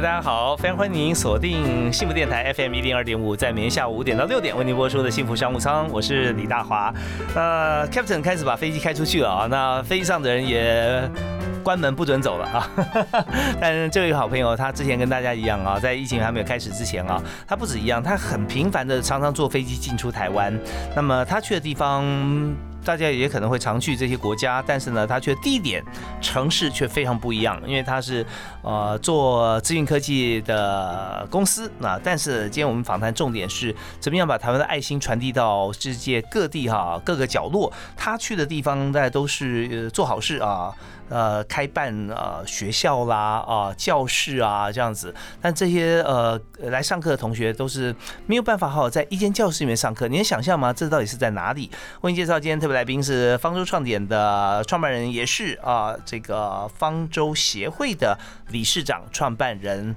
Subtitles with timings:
[0.00, 0.56] 大家好！
[0.56, 6.90] 非常欢迎您锁定幸福电台 FM 一零二点五，在每天下午五点到六点为您播出的幸福商务舱，我是李大华。
[7.34, 11.02] 呃，Captain 开始把飞机开出去了啊，那飞机上的人也
[11.62, 12.70] 关门不准走了啊。
[13.60, 20.58] 但是这位好朋友，他之前跟大家一样啊，在疫情还没有开始之前啊，他不止一样，他很频繁的常常坐飞机进出台湾。
[20.96, 22.02] 那么他去的地方。
[22.84, 25.84] 大家也可能会常去这些国家，但是呢，它却地点、
[26.20, 28.24] 城市却非常不一样，因为他是
[28.62, 31.70] 呃做资讯科技的公司。
[31.78, 37.72] 那但是今天我们访谈重点是怎么样把台湾的爱心传递到世界各地哈各个角落。
[37.96, 40.72] 他去的地方大家都是做好事啊。
[41.10, 47.94] 呃，开办呃学校啦啊教室啊这样子，但这些呃来上课的同学都是
[48.26, 50.06] 没有办法好好在一间教室里面上课。
[50.06, 50.72] 你能想象吗？
[50.72, 51.70] 这到底是在哪里？
[52.02, 58.16] 为你介绍今天特别来宾是方舟创点的创办人，也是啊这个方舟协会的
[58.48, 59.96] 理事长、创办人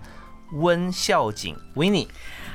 [0.53, 2.07] 温孝景 w i n n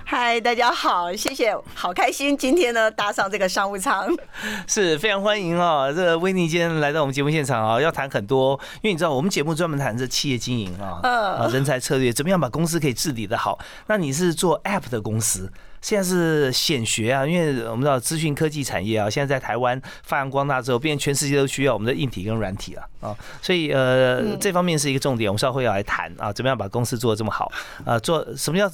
[0.04, 4.08] 嗨，大家好，谢谢，好开心今天呢搭上这个商务舱，
[4.66, 5.88] 是非常欢迎啊！
[5.92, 13.58] 这个维尼今天来到我们节目现场啊，要谈很多，因为你知道我们节目专门谈这企业经营啊，啊人才策略，怎么样把公司可以治理的好。
[13.86, 27.50] 那你是做 App 的公司，现在是显学啊，因为我们知道资讯科技产业啊，现在在台湾发扬光大之后，变全世界都需要我们的硬体跟软体了啊，所以呃这方面是一个重点，我们稍后要来谈啊，怎么样把公司做的这么好
[27.84, 27.98] 啊？
[27.98, 28.70] 做什么叫？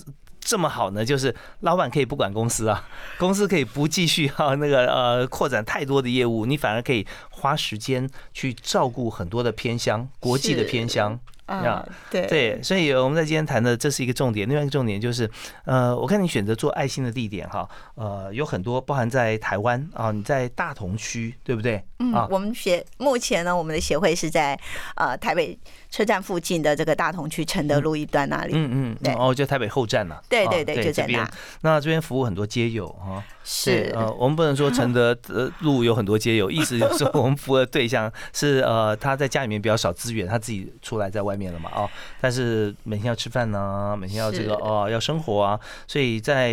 [0.47, 11.19] 这么好呢，就是老板可以不管公司啊，公司可以不继续哈那个呃扩展太多的业务，你反而可以花时间去照顾很多的偏乡，国际的偏乡。
[11.47, 14.49] 啊，对对，所以我们在今天谈的这是一个重点。
[14.49, 15.31] 另外一个重点就是，
[15.65, 21.85] 呃，我看你选择做爱心的地点哈，呃，有很多包含在台湾啊，你在大同区，对不对？
[21.99, 24.59] 嗯，我们协目前呢，我们的协会是在
[24.97, 25.59] 呃台北
[25.91, 28.53] 车站附近的这个大同区承德路一段那里。
[28.55, 30.23] 嗯嗯，哦，就台北后站了。
[30.29, 31.31] 对对对，就在那。
[31.61, 33.23] 那这边服务很多街友哈。
[33.47, 41.89] 是呃，我们不能说承德的路有很多街友，意思就是说我们服务的对象是呃他在家里面比较少资源，他自己出来在外面了嘛哦，
[42.21, 46.53] 但是每天要吃饭呢，每天要这个哦要生活啊，所以在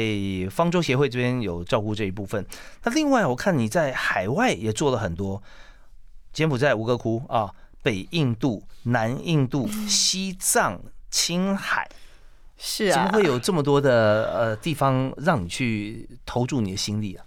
[0.49, 2.45] 方舟协会这边有照顾这一部分。
[2.83, 5.41] 那另外我看你在海外也做了很多，
[6.33, 11.89] 柬埔寨吴哥窟啊，北印度、南印度、西藏、青海。
[12.63, 17.25] 是啊，怎么会有这么多的呃地方让你去投注你的心力啊？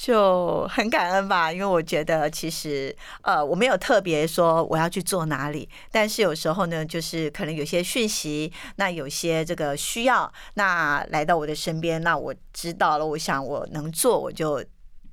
[0.00, 14.64] 就很感恩吧，因为我觉得其实呃我没有特别说我要去做哪里，但是有时候呢，就是可能有些讯息，那有些这个需要，那来到我的身边，那我知道了，我想我能做，我就。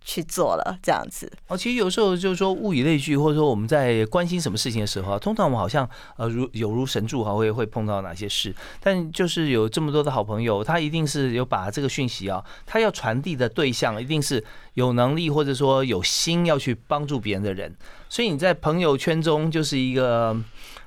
[0.08, 14.42] 去做了这样子哦，其实有时候就是说物以类聚，或者说我们在关心什么事情的时候啊，通常我们好像呃如有如神助哈，会会碰到哪些事，但就是有这么多的好朋友，他一定是有把这个讯息啊，他要传递的对象一定是
[14.76, 17.76] 有能力或者说有心要去帮助别人的人，
[18.08, 20.38] 所以你在朋友圈中就是一个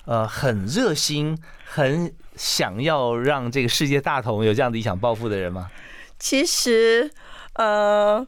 [0.04, 5.68] 呃很热心、很想要让这个世界大同有这样的理想抱负的人吗？
[6.20, 7.10] 其实
[7.54, 8.24] 呃。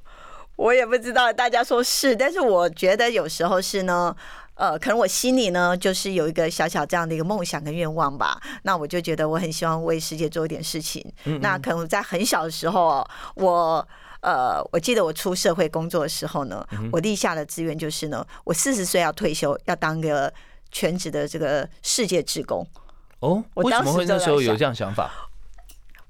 [0.61, 4.15] 我也不知道，大家说是，但是我觉得有时候是呢，
[4.57, 8.39] 呃，可能我心里呢就是有一个小小这样的一个梦想跟愿望吧。
[8.65, 11.03] 那我就觉得我很希望为世界做一点事情。
[11.41, 13.03] 那可能在很小的时候，
[13.37, 13.89] 我
[14.21, 20.31] 呃，我记得我出社会工作的时候呢，我立下的志愿就是呢，我四十岁要退休，要当个
[20.71, 22.67] 全职的这个世界职工。
[23.21, 25.11] 哦，为什么会那时候有这样想法？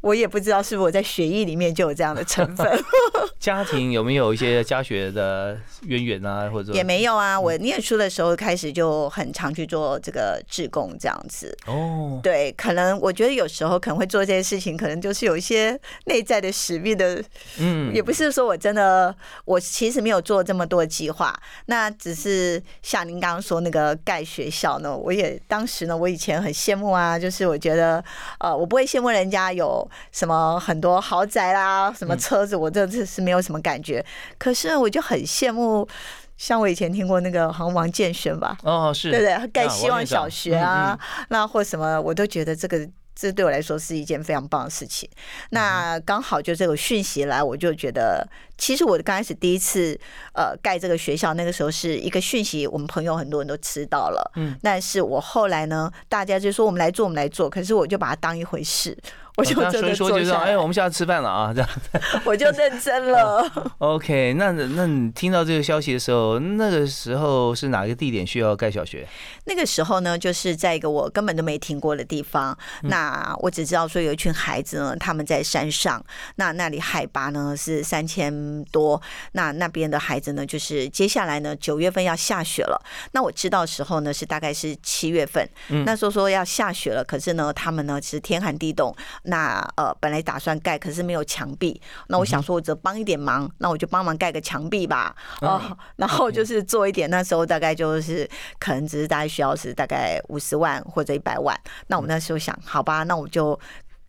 [0.00, 2.66] 我也不知道是不是我在学艺里面就有这样的成分。
[3.38, 7.40] 家庭有没有一些家学的渊源啊，或者也没有啊。
[7.40, 11.56] 我念书的时候开始就很常去做这个志工这样子。
[11.66, 17.22] 哦，对，可能我觉得有时候可能会做这些事情，可能就是有一些内在的使命的。
[17.58, 19.14] 嗯，也不是说我真的，
[19.46, 21.34] 我其实没有做这么多计划。
[21.66, 28.04] 那只是像您刚刚说那个盖学校呢，我也当时呢，我以前很羡慕啊，就是我觉得
[28.38, 29.89] 呃，我不会羡慕人家有。
[30.12, 34.04] 什么很多豪宅啦，什么车子，我这次是没有什么感觉。
[34.38, 35.88] 可是我就很羡慕，
[36.36, 39.48] 像我以前听过那个好像王建轩吧，哦，是，对不对？
[39.48, 40.98] 盖啊希望小学嗯啊，
[41.28, 42.88] 那或什么，我都觉得这个。
[43.12, 45.06] 这对我来说是一件非常棒的事情。
[45.50, 48.26] 那刚好就这个讯息来，我就觉得，
[48.56, 49.98] 其实我刚开始第一次
[50.32, 54.32] 呃盖这个学校，那个时候是一个讯息，我们朋友很多人都知道了。
[54.36, 58.96] 嗯，但是我后来呢，大家就说我们来做，我们来做，可是我就把它当一回事，
[59.36, 61.68] 我就真的说就哎，我们下次吃饭了啊，这样。
[62.24, 63.50] 我就认真了。
[63.78, 69.06] OK，那那你听到这个消息的时候，那个时候是哪个地点需要盖小学？
[69.44, 72.56] 那个时候呢，就是在一个我根本都没听过的地方。
[72.82, 76.04] 那我只知道说有一群孩子呢，他们在山上，
[76.36, 79.00] 那那里海拔呢是三千多。
[79.32, 82.80] 那那边的孩子呢，就是接下来呢九月份要下雪了。
[83.12, 85.48] 那我知道的时候呢是大概是七月份，
[85.86, 91.80] 那时候说要下雪了，可是呢他们呢其实天寒地冻，那呃本来打算盖，可是没有墙壁。
[92.08, 95.14] 那我想说，我只帮一点忙，那我就帮忙盖个墙壁吧。
[95.40, 98.28] 哦，然后就是做一点，那时候大概就是
[98.58, 101.58] 可能只是大概需要是大概五十万或者一百万。
[101.86, 103.58] 那我们那时候想，好吧，那我就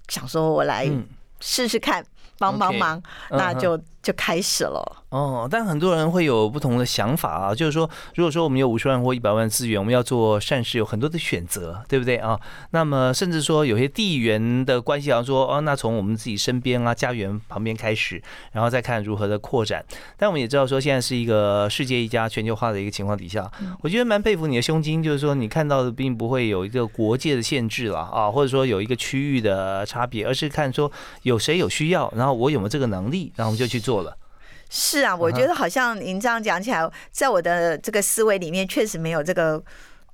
[0.07, 1.05] 想说我来嗯
[1.39, 4.97] 试试看，帮帮 OK，忙，嗯那就就开始了。
[5.09, 12.39] 哦，但很多人会有不同的想法啊，就是说，如果说我们有五十万或一百万资源，我们要做善事，有很多的选择，对不对啊？
[12.69, 18.23] 那么甚至说有些地缘的关系，好像说，哦，那从我们自己身边啊、家园旁边开始，
[18.53, 19.83] 然后再看如何的扩展。
[20.17, 23.51] 但我们也知道说，现在是一个世界一家、全球化的一个情况底下，
[23.81, 30.89] 我觉得蛮佩服你的胸襟，就是说你看到的并不会有一个国界的限制了啊，或者说有一个区域的差别，而是看说
[31.23, 34.15] 有谁有需要，然后我有没有这个能力，然后我们就去做了。
[34.69, 39.59] 是啊，我觉得好像您这样讲起来，在我的这个思维里面，确实没有这个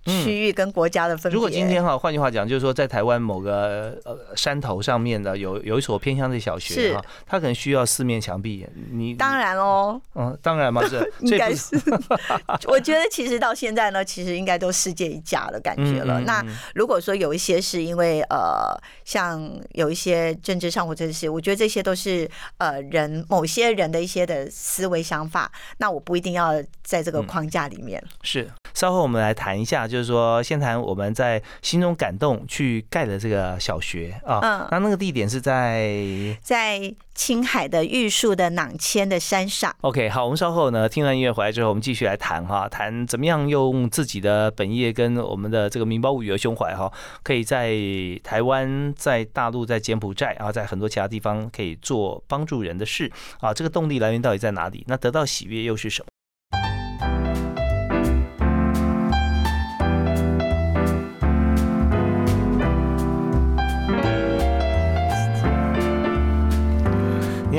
[0.07, 1.35] 区域跟国家的分别。
[1.35, 11.91] 如果今天哈，换句话讲，就是说在台湾某个呃山头上面的有有一所偏乡的小学是哈，它可能需要四面墙壁，你当然喽，嗯，当然嘛是， 应该是是。
[12.67, 16.19] 我觉得其实到现在呢，其实应该都世界一家的感觉了。
[16.19, 18.75] 嗯嗯那如果说有一些是因为呃，
[19.05, 28.03] 像有一些政治上或者是，我觉得这些都是呃人某些人的一些的思维想法，那我不一定要在这个嗯框架里面。
[28.23, 35.97] 是，稍后我们来谈一下，就是说先谈我们在心中感动去盖的这个小学啊，嗯那那个地点是在
[36.43, 47.75] 在青海的玉树的囊谦的山上，OK，好，我们稍后呢听完音乐回来之后，我们继续来谈哈，谈怎么样用自己的本业跟我们的这个民胞物语的胸怀哈，可以在
[48.23, 54.83] 台湾、在大陆、在柬埔寨啊，在很多其他地方可以做帮助人的事啊，这个动力来源到底在哪里？
[54.85, 56.05] 那得到喜悦又是什么？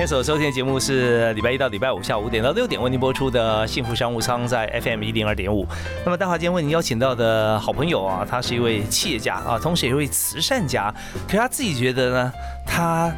[0.08, 5.66] 所收听的节目是礼拜一到礼拜五下午五点到六点为您播出的《幸福商务舱》在 FM 一零二点五。
[6.02, 10.90] 那么大华今天为您邀请到的好朋友啊，他是一位企业家啊，同时也是一位慈善家。
[11.26, 12.32] 可是他自己觉得呢，
[12.68, 13.10] 他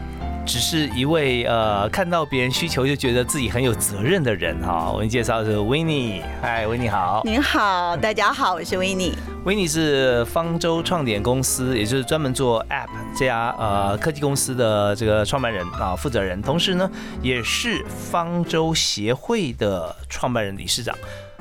[0.46, 7.20] 只是一位呃看到别人需求就觉得自己很有责任的人哈、我们介绍的是维尼，嗨，维尼好。
[7.24, 9.12] 您好，大家好，我是维尼。
[9.44, 16.90] 维尼是方舟创点公司，也就是专门做 App 这家呃科技公司的这个创办人啊负责人，同时呢
[17.22, 20.96] 也是方舟协会的创办人理事长。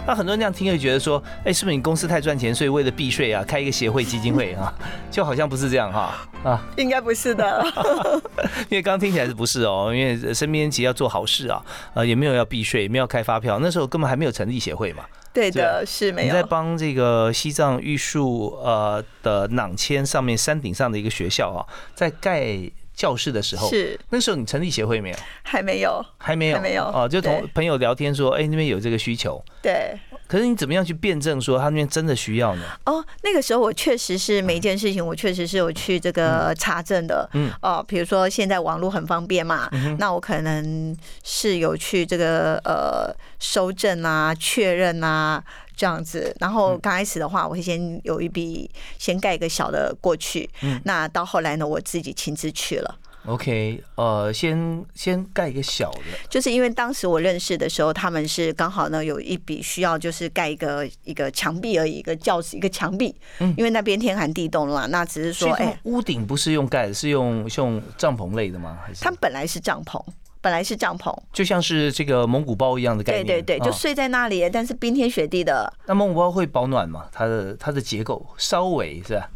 [0.08, 4.74] 那很多人这样听会觉得说，哎，是不是你公司太赚钱，所以为了避税啊，开一个协会基金会啊？
[5.12, 7.64] 就好像不是这样哈啊，应该不是的，
[8.70, 9.92] 因为刚刚听起来是不是哦？
[9.94, 15.04] 因为身边其实要做好事啊，呃，也没有要避税，也没有开发票，那时候根本还没有成立协会嘛。
[15.32, 16.42] 对的，是没你在。
[16.42, 21.62] 帮这个西藏玉树呃的囊谦上面山顶上的一个学校啊，
[21.94, 22.58] 在盖
[23.00, 23.98] 教室的时候，是。
[24.10, 25.16] 那时候你成立协会没有？
[25.42, 26.84] 还没有，还没有，还没有。
[26.84, 29.98] 哦，就同朋友聊天说，哎，那边有这个需求，对。
[30.28, 32.64] 可是你怎么样去辩证说他那边真的需要呢？
[32.86, 37.28] 哦，那个时候我确实是每一件事情，我确实是有去这个查证的。
[37.34, 45.42] 嗯，哦，比如说现在网络很方便嘛，那我可能是有去这个呃收证啊、确认啊
[45.80, 46.36] 这样子。
[46.42, 50.50] 然后刚开始的话，我会先有一笔先盖一个小的过去。
[50.62, 53.00] 嗯，那到后来呢，我自己亲自去了。
[53.26, 63.16] OK，呃，先先盖一个小的，就是因为当时我认识的时候，他们是刚好呢有一笔需要，就是盖一个一个墙壁而已，一个教室一个墙壁。
[63.40, 68.80] 嗯因为那边天寒地冻了嘛，那只是说，哎、屋顶不是用盖的，是用是用帐篷类的吗？
[68.86, 70.04] 还是他们本来是帐篷，
[70.42, 73.26] 本来是帐篷，就像是这个蒙古包一样的概念？
[73.26, 77.06] 对对对，就哦睡在那里，但是冰天雪地的，那蒙古包会保暖吗？
[77.12, 79.30] 它的它的结构稍微是吧？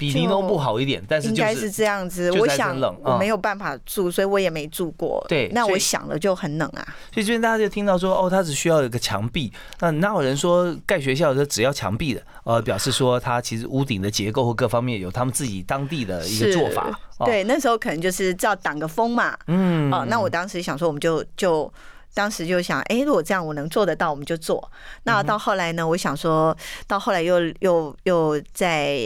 [0.00, 2.32] 比尼诺不好一点，但是应该是这样子。
[2.32, 5.22] 我想冷啊我没有办法住，所以我也没住过。
[5.28, 6.82] 对那我想了就很冷啊。
[7.12, 9.52] 所以这边大家就听到说，哦，它只需要有个墙壁。
[9.80, 12.22] 那哪有人说盖学校的只要墙壁的？
[12.44, 16.98] 呃，表示说它其实屋顶的结构或各方面有他们自己当地的一个做法。
[17.18, 19.36] 哦，对，那时候可能就是要挡个风嘛。
[19.46, 21.70] 嗯哦，那我当时想说，我们就就
[22.12, 24.58] 当时就想，哎，如果这样我能做得到，我们就做。
[24.72, 28.98] 嗯那到后来呢，我想说到后来又又又在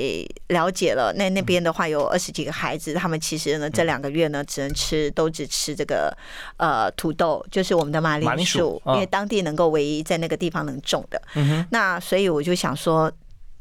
[0.49, 6.17] 了解了，那那边的话有二十几个孩子，他们其实呢这两个月呢只能吃都只吃这个
[6.57, 11.21] 呃土豆，就是我们的马铃薯因为当地能够唯一在那个地方能种的。
[11.35, 13.13] 嗯，那所以我就想说。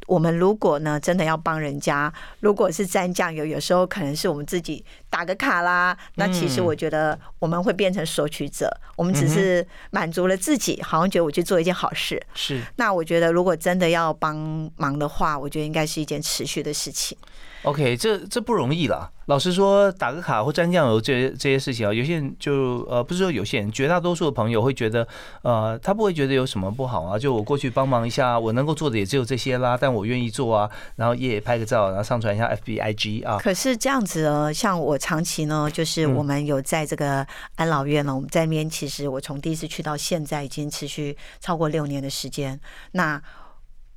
[0.07, 5.97] 我们如果呢，真的要帮人家，如果是沾酱油，有时候可能是我们自己打个卡啦。
[6.15, 12.21] 那其实嗯我觉得我们会变成索取者，我们只是满足了自己，好像觉得我去做一件好事。
[12.33, 12.61] 是。
[12.75, 17.17] 那我觉得如果真的要帮忙的话，我觉得应该是一件持续的事情。
[17.63, 19.09] OK，这这不容易了。
[19.27, 25.07] 老实说，打个卡或沾酱油这这些事情啊，有些人就呃，不是说有些人，绝大多数的朋友会觉得，
[25.43, 27.17] 呃，他不会觉得有什么不好啊。
[27.17, 30.69] 就我过去帮忙一下，我能够做的也只有这些啦，但我愿意做啊。
[30.97, 33.37] 然后也拍个照，然后上传一下 FB、IG 啊。
[33.39, 42.59] 可是这样子呢，像我长期呢，就是嗯我们有在这个安老院呢，我们在那边其实我从第一次去到现在，已经持续超过六年的时间。
[42.91, 43.21] 那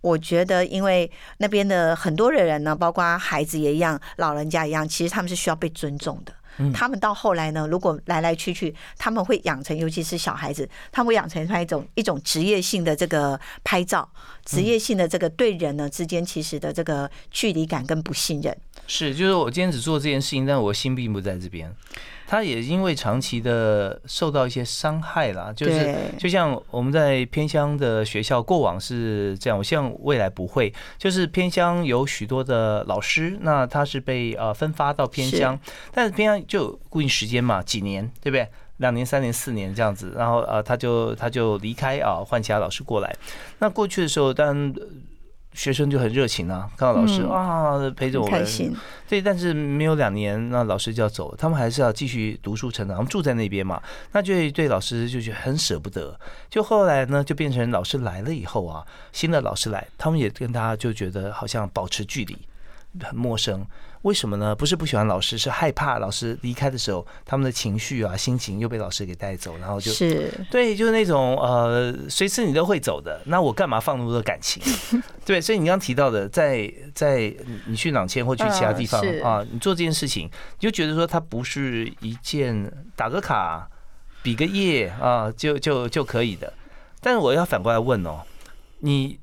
[0.06, 6.32] 我觉得，因为那边的很多的人呢，包括孩子也一样，老人家一样，其实他们是需要被尊重的。
[6.58, 14.08] 嗯他们到后来呢，如果来来去去，他们会养成，尤其是小孩子，他们会养成他一种一种职业性的这个拍照，
[14.44, 18.56] 职业性的这个对人呢之间其实的这个距离感跟不信任。
[18.86, 21.74] 是，就是我今天只做这件事情，但我心并不在这边。
[22.28, 30.72] 他也因为长期的受到一些伤害啦，就是就像我们在偏乡的学校，过往是这样，我希望未来不会。
[30.98, 35.56] 就是偏乡有许多的老师，那他是被呃分发到偏乡，
[35.92, 38.48] 但是偏乡就有固定时间嘛，几年，对不对？
[38.78, 43.14] 两年、三年、四年这样子，然后呃他就他就离开啊，换其他老师过来。
[43.60, 44.74] 那过去的时候，当然。
[45.56, 48.76] 呃学生就很热情啊，看到老师嗯啊陪着我们，开心。
[49.08, 52.96] 对，但是没有两年，那老师就要走，他们还是要继续读书成长。
[52.96, 53.82] 他们住在那边嘛，
[54.12, 56.18] 那就会对老师就觉得很舍不得。
[56.50, 62.36] 就后来呢，就变成老师来了以后啊，新的老师来，他们也跟大家就觉得好像保持距离，
[63.02, 63.64] 很陌生。
[64.06, 64.54] 为什么呢？
[64.54, 73.20] 不是不喜欢老师，是害怕老师离开的时候，他们的情绪啊、心情又被老师给带走，然后就是对，就是那种呃，随时你都会走的。
[73.26, 74.62] 那我干嘛放那么多感情？
[75.26, 77.34] 对，所以你刚刚提到的，在在
[77.66, 83.68] 你去朗千或去其他地方啊，你做这件事情，你就觉得说它不是一件打个卡、
[84.22, 86.52] 比个耶啊，就就就可以的。
[87.00, 88.20] 但是我要反过来问哦，
[88.78, 89.18] 你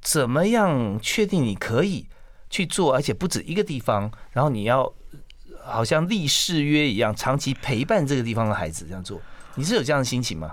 [0.00, 2.06] 怎么样确定你可以
[2.50, 4.92] 去做，而且不止一个地方，然后你要
[5.62, 9.18] 好像立誓约一样，长期陪伴这个地方的孩子这样做，
[9.54, 10.52] 你是有这样的心情吗？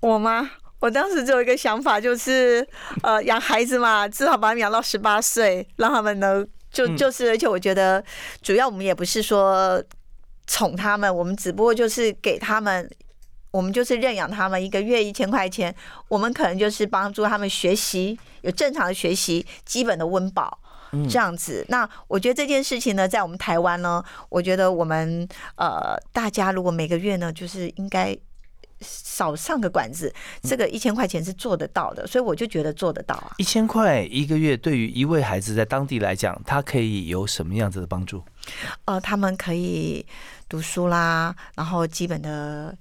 [0.00, 0.50] 我吗？
[0.80, 2.66] 我当时只有一个想法，就是
[3.02, 8.04] 呃，养孩子嘛，至少把他们养到十八岁，让他们能就嗯就是，而且我觉得
[8.42, 9.80] 主要我们也不是说
[10.48, 12.90] 宠他们，我们只不过就是给他们。
[13.52, 15.74] 我们就是认养他们，一个月一千块钱，
[16.08, 20.61] 我们可能就是帮助他们学习，有正常的学习，基本的温饱，嗯
[21.08, 21.64] 这样子。
[21.68, 28.16] 那我觉得这件事情呢，在我们台湾呢，我觉得我们呃，大家如果每个月呢，就是应该
[28.80, 33.32] 少上个馆子，这个一千块钱是做得到的，所以我就觉得做得到啊。
[33.38, 38.22] 一千块一个月，对于一位孩子在当地来讲，他可以有什么样子的帮助？
[38.86, 40.04] 呃，他们可以
[40.48, 42.76] 读书啦，然后基本的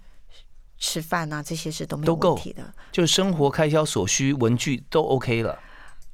[0.79, 2.63] 吃饭啊，这些是都没有问题的。
[2.91, 5.57] 就生活开销所需，文具都 OK 了。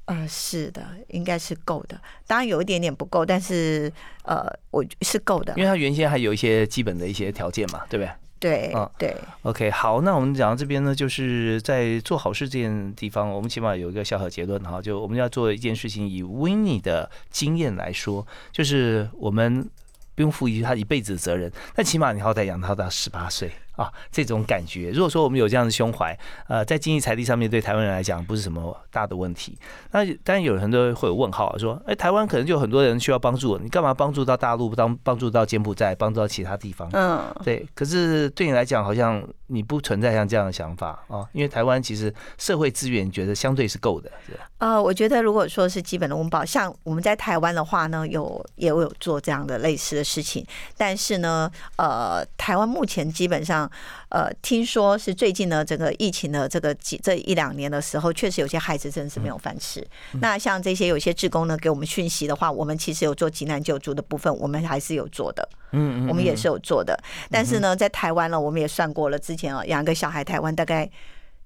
[0.07, 1.99] 呃，是的，应该是够的。
[2.25, 3.91] 当然有一点点不够，但是
[4.23, 5.63] 呃，我是够的因。
[5.63, 19.67] 为他原先还有一些基本的一些条件嘛，对不对对嗯对，？OK，好，那我们讲到这边呢，就是在做好事这件地方，我们起码有一个小小结论哈，就我们要做一件事情，以 w i n n 的经验来说，就是我们
[20.13, 24.91] 不用负他一辈子的责任，但起码你好歹养他到十八岁啊，这种感觉。
[24.91, 26.17] 如果说我们有这样的胸怀，
[26.49, 29.57] 呃，在经济财力上面对台湾人来讲不是什么大的问题。
[29.91, 36.89] 那当然有很多人会有问号，说，哎，台湾可能就有很多人需要帮助，你干嘛帮助到大陆，帮帮助到柬埔寨，帮助到其他地方？
[36.91, 50.43] 嗯，对，可是对你来讲，好像你不存在像这样的想法啊，因为台湾其实社会资源觉得相对是够的，是吧呃，我觉得如果说是基本的温饱，像我们在台湾的话呢，有也有做这样的类似的事情，
[50.75, 53.71] 但是呢，呃，台湾目前基本上上，
[54.09, 59.85] 呃，听说是最近呢，整个疫情的这个几这一两年的时候，确实有些孩子真的是没有饭吃。
[60.21, 65.47] 那像这些有些职工呢，给我们讯息的话，我们其实有做急难救助的部分，我们还是有做的。
[65.71, 66.97] 嗯嗯，我们也是有做的。
[67.29, 70.89] 但是呢，在台湾呢，我们也算过了，之前啊，养个小孩，台湾大概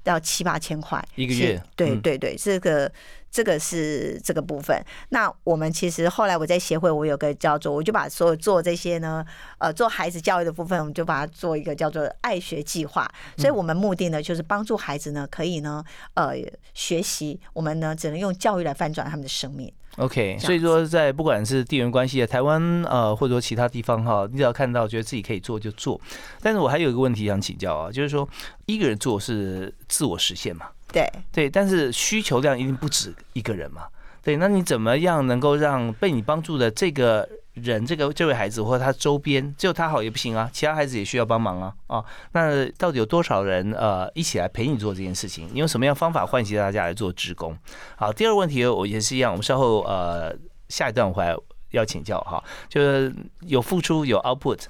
[0.04, 1.62] 要七八千块一个月。
[1.76, 2.92] 对对对，这个。
[3.34, 4.78] 这个是这个部分。
[5.08, 9.26] 那我们其实后来我在协会，我有个叫做，我就把所有做这些呢，
[9.58, 13.10] 呃，做孩子教育的部分，我们就把它做一个叫做爱学计划。
[13.38, 15.82] 所以我们目的呢，就是帮助孩子呢，可以呢，
[16.16, 16.34] 呃，
[16.74, 17.40] 学习。
[17.54, 19.74] 我们呢，只能用教育来翻转他们的生命。
[19.98, 26.00] OK，所以说在不管是地缘关系啊，台湾呃，或者说其他地方哈，你只要看到觉得自己可以做就做。
[26.42, 28.28] 但是我还有一个问题想请教啊，就是说
[28.66, 30.68] 一个人做是自我实现嘛？
[30.92, 33.84] 对对，但是需求量一定不止一个人嘛。
[34.24, 42.04] 对，那你怎么样能够让被你帮助的这个人，这个这位孩子或他周边，只有他好也不行啊，其他孩子也需要帮忙啊啊。
[42.32, 45.50] 那到底有多少人呃一起来陪你做这件事情？
[45.52, 47.58] 你用什么样方法唤起大家来做职工？
[47.96, 50.34] 好，第二个问题我也是一样，我们稍后呃
[50.70, 51.36] 下一段回来
[51.72, 54.64] 要请教哈，就是有付出有 output，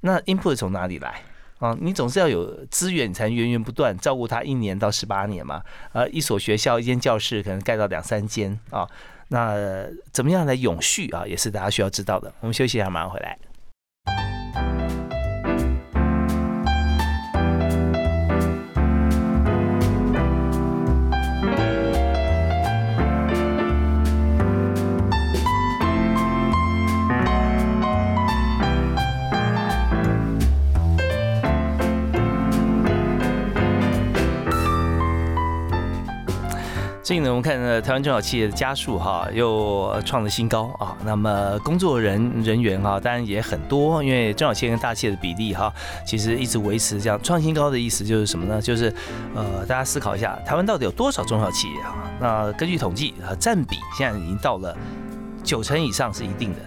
[0.00, 1.22] 那 input 从哪里来？
[1.58, 5.62] 啊，你总是要有资源，才源源不断照顾他一年到十八年嘛。
[5.92, 8.86] 呃，一所学校、一间教室可能盖到两三间啊，
[9.28, 9.56] 那
[10.12, 12.32] 怎么样来永续啊，也是大家需要知道的。
[12.40, 13.36] 我们休息一下，马上回来。
[37.06, 40.96] 所以呢，我们看台湾中小企业的加速哈又创了新高啊。
[41.04, 45.72] 那么工作人人员哈当然也很多，因为中小企业跟大企业的比例哈
[46.04, 48.60] 其实一直维持这样创新高的意思就是什么呢？
[48.60, 48.92] 就是
[49.36, 51.94] 呃大家思考一下，台湾到底有多少中小企业啊？
[52.20, 54.76] 那根据统计啊，占比现在已经到了
[55.44, 56.58] 九成以上是一定的。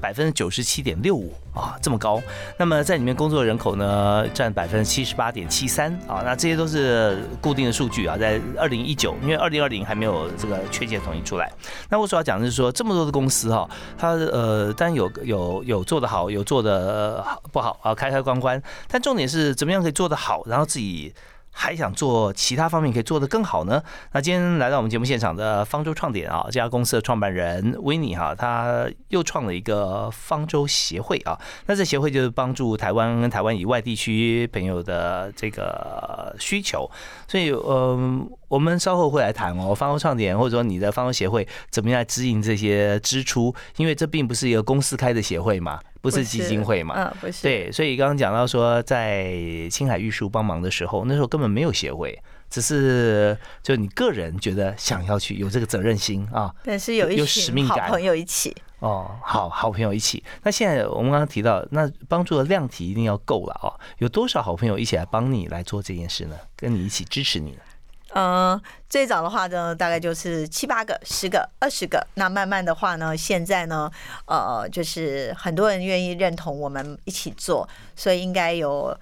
[0.00, 2.22] 百分之九十七点六五啊，这么高。
[2.56, 6.22] 那么在里面工作的人口呢，占百分之七十八点七三啊。
[6.24, 11.52] 那这些都是固定的数据啊，在二零一九，因为二零二零还没有这个确切统计出来。
[11.88, 18.62] 那我主要讲的是说，这么多的公司哈，它呃，当然有有有做的好，有做的不好啊，开开关关。
[18.86, 21.12] 但重点是怎么样可以做得好，然后自己。
[21.60, 23.82] 还想做其他方面可以做得更好呢？
[24.12, 31.36] 那今天来到我们节目现场的方舟创点啊，这家公司的创办人维尼哈，他又创了一个方舟协会啊。
[31.66, 36.88] 那这协会就是帮助台湾跟台湾以外地区朋友的这个需求，
[37.26, 38.30] 所以嗯。
[38.48, 43.54] 我们稍后会来谈哦，方舟创点或者说你的方舟协会怎么样支应这些支出？
[43.76, 47.42] 因为这并不是一个公司开的协会嘛，不是基金会嘛，嗯，不是。
[47.42, 49.32] 对，所以刚刚讲到说，在
[49.70, 60.22] 青海玉树帮忙的时候，那时候根本没有协会，只是就你个人觉得想要去有这个责任心啊，但是有一使命感，好朋友一起哦，好好朋友一起。
[60.44, 66.36] 那现在我们刚刚提到，那帮助的量体一定要够了哦，有多少好朋友一起来帮你来做这件事呢？
[66.56, 67.58] 跟你一起支持你呢？
[68.20, 72.04] 嗯，最早的话呢，大概就是七八个、十个、二十个。
[72.14, 73.88] 那慢慢的话呢，现在呢，
[74.26, 78.98] 呃，就是很多人愿意认同我们一起做，所以应该有，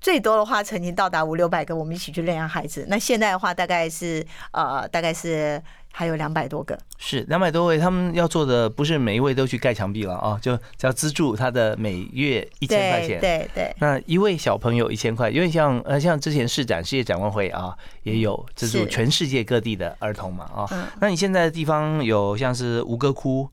[0.00, 2.86] 最多的话曾经到达五六百个，我们一起去认养孩子。
[2.88, 5.62] 那现在的话，大概是呃，大概是。
[5.96, 13.72] 还有两百多个，是两百多位，他们要做的不是每一位都去盖墙壁了啊，就只要资助他的每月一千块钱，对对。
[13.78, 20.90] 那一位小朋友一千块，因为像呃像之前市展世界展望会啊，也有资助全世界各地的儿童嘛啊。
[21.00, 23.48] 那你现在的地方有像是吴哥窟、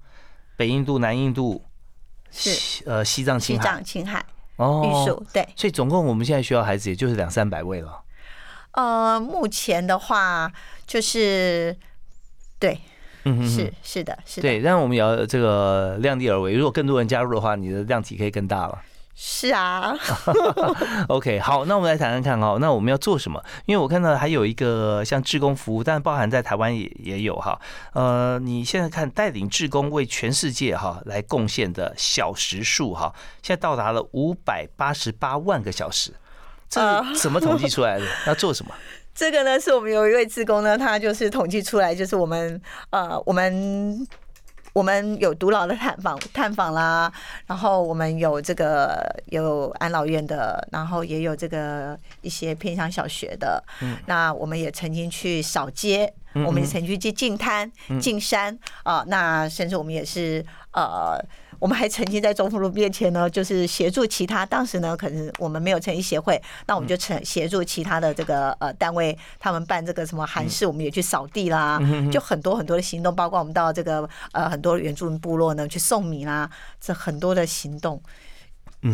[0.58, 1.64] 北印度、南印度，
[2.32, 4.26] 是呃西藏、青海、西藏、青海
[4.58, 5.48] 哦，预售对。
[5.56, 8.02] 所以总共我们现在需要孩子也就是两三百位了。
[8.72, 10.52] 呃，目前的话
[10.86, 11.78] 就是。
[12.60, 12.80] 对，
[13.24, 14.44] 嗯是是的，是的。
[14.44, 16.54] 对，但我们也要这个量力而为。
[16.54, 18.80] 如果更多人加入的话，你的量体可以更大了。
[19.14, 19.96] 是啊。
[21.10, 22.58] OK，好，那我们来谈谈看哦。
[22.60, 23.44] 那我们要做什么？
[23.66, 27.60] 因为我看到还有一个像志工服务，但包含在台湾也也有哈。
[27.94, 36.14] 呃，你现在看带领志工为全世界哈来贡献的小时数哈，现在到达了五百八十八万个小时。
[36.70, 36.80] 这
[37.16, 38.06] 怎么统计出来的？
[38.26, 38.72] 要做什么？
[39.14, 42.60] 这个呢，是我们有一位志工呢，他就是统计出来，就是我们
[42.92, 44.08] 呃，我们
[44.74, 47.12] 我们有独老的探访探访啦，
[47.48, 56.14] 然后我们有这个有安老院的，然后也有这个一些偏向小学的，嗯，那我们也曾经去扫街，
[56.46, 61.20] 我们也曾经去进滩进山啊，那甚至我们也是呃。
[61.62, 71.80] 我们还曾经在中福路面前呢，就是协助其他当时呢，可能我们没有成立协会，那我们就成协助其他的这个呃单位，他们办这个什么韩式，我们也去扫地啦，
[72.12, 78.02] 就很多很多的行动，包括我们到这个呃很多原住民部落呢去送米啦，这很多的行动，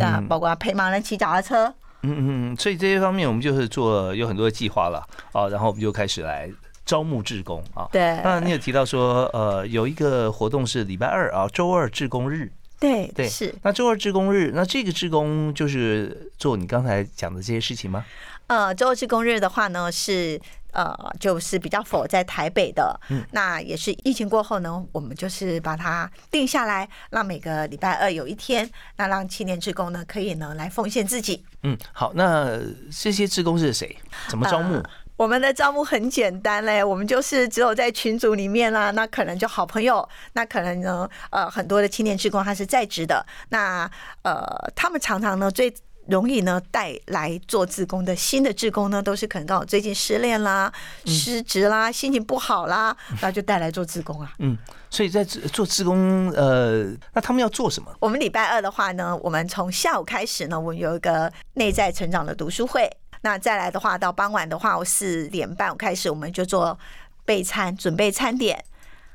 [0.01, 1.73] 啊，包括陪盲人骑脚踏车。
[2.03, 5.01] 嗯嗯嗯，所以这些方面我们就是做有很多的计划了
[5.31, 6.51] 啊，然后我们就开始来
[6.85, 7.87] 招募志工啊。
[7.93, 12.51] 对，那你有提到说，呃，有一个活动是礼拜二啊，周二志工日。
[12.79, 13.53] 对对是。
[13.63, 18.05] 那周二志工日，那这个志工就是做你刚才讲的这些事情吗？
[18.47, 20.39] 呃，周二志工日的话呢是。
[20.73, 22.99] 呃，就是比较否在台北的，
[23.31, 31.43] 那也是疫情过后呢，我们就是把它定下来，让每个礼拜二有一天，那让青年职工呢可以呢来奉献自己。
[31.63, 32.59] 嗯，好，那
[32.91, 33.97] 这些职工是谁？
[34.27, 34.83] 怎么招募？
[35.17, 43.89] 我们的招募很简单嘞，我们就是只有在群组里面啦，那可能就好朋友，那可能呢，呃，很多的青年职工他是在职的，那
[44.21, 45.73] 呃，他们常常呢最。
[46.09, 50.71] 容易呢带来做自工的新的志工呢，都是可能刚好最近失恋啦、
[51.05, 54.31] 失职啦、心情不好啦，那就带来做自工啊。
[54.39, 54.57] 嗯，
[54.89, 57.93] 所以在做自工，呃，那他们要做什么？
[57.99, 62.89] 我们礼拜二的话呢，我们从下午开始呢，我们有一个内在成长的读书会。
[63.21, 66.77] 那再来的话，到傍晚的话，我四点半开始，我们就做
[67.25, 68.63] 备餐，准备餐点。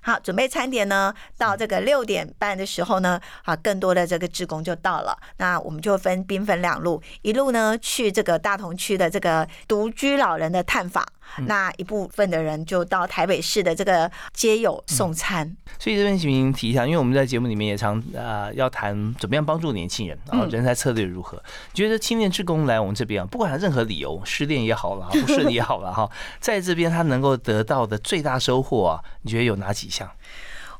[0.04, 5.16] 好，准备餐点呢，到这个六点半的时候呢，啊，更多的这个职工就到了。
[5.36, 11.06] 那我们就分兵分两路，一路呢去这个大同区的这个独居老人的探访。
[11.46, 21.42] 那一部分的人就到台北市的这个街友送餐，所以这边请您提一下，因为我们在节目里面也常呃要谈怎么样帮助年轻人啊，人才策略如何？
[21.72, 30.10] 觉得青年志工来我们这边啊，不管他任何理由，失恋也好了， 不顺利也好了哈，在这边他能够得到的最大收获啊，你觉得有哪几项？